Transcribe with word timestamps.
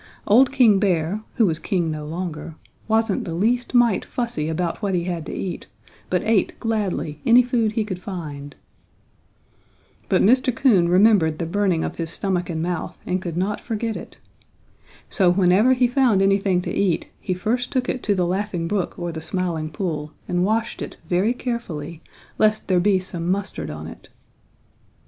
Old 0.25 0.51
King 0.51 0.79
Bear, 0.79 1.21
who 1.35 1.45
was 1.45 1.59
king 1.59 1.91
no 1.91 2.07
longer, 2.07 2.55
wasn't 2.87 3.23
the 3.23 3.35
least 3.35 3.75
mite 3.75 4.03
fussy 4.03 4.49
about 4.49 4.81
what 4.81 4.95
he 4.95 5.03
had 5.03 5.27
to 5.27 5.31
eat, 5.31 5.67
but 6.09 6.23
ate 6.23 6.59
gladly 6.59 7.19
any 7.23 7.43
food 7.43 7.73
he 7.73 7.83
could 7.85 8.01
find. 8.01 8.55
"But 10.09 10.23
Mr. 10.23 10.55
Coon 10.55 10.89
remembered 10.89 11.37
the 11.37 11.45
burning 11.45 11.83
of 11.83 11.97
his 11.97 12.09
stomach 12.09 12.49
and 12.49 12.63
mouth 12.63 12.97
and 13.05 13.21
could 13.21 13.37
not 13.37 13.61
forget 13.61 13.95
it. 13.95 14.17
So 15.07 15.29
whenever 15.29 15.73
he 15.73 15.87
found 15.87 16.23
anything 16.23 16.63
to 16.63 16.73
eat 16.73 17.09
he 17.19 17.35
first 17.35 17.71
took 17.71 17.87
it 17.87 18.01
to 18.01 18.15
the 18.15 18.25
Laughing 18.25 18.67
Brook 18.67 18.97
or 18.97 19.11
the 19.11 19.21
Smiling 19.21 19.69
Pool 19.69 20.13
and 20.27 20.43
washed 20.43 20.81
it 20.81 20.97
very 21.09 21.31
carefully, 21.35 22.01
lest 22.39 22.67
there 22.67 22.79
be 22.79 22.97
some 22.99 23.29
mustard 23.29 23.69
on 23.69 23.85
it. 23.85 24.09